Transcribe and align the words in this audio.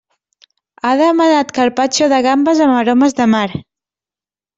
Ha 0.87 0.93
demanat 1.01 1.53
carpaccio 1.57 2.07
de 2.13 2.19
gambes 2.29 2.63
amb 2.67 2.79
aromes 2.79 3.15
de 3.21 3.29
mar. 3.35 3.45